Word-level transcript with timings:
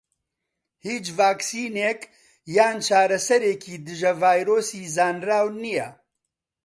هیچ 0.85 1.05
ڤاکسینێک 1.17 1.99
یان 2.55 2.77
چارەسەرێکی 2.87 3.75
دژە 3.85 4.11
ڤایرۆسی 4.21 4.83
زانراو 4.95 5.47
نیە. 5.63 5.87